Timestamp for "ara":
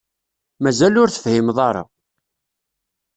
1.69-1.83